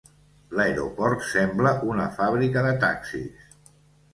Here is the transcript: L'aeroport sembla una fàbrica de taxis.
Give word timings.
L'aeroport 0.59 1.27
sembla 1.27 1.73
una 1.91 2.07
fàbrica 2.17 2.65
de 2.69 2.73
taxis. 2.87 3.53